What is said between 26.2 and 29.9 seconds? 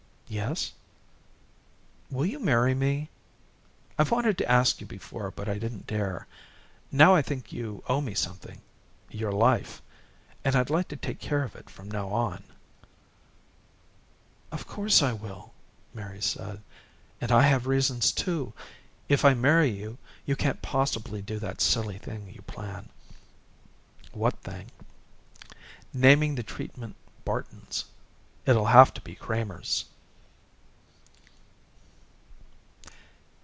the treatment Barton's. It'll have to be Kramer's."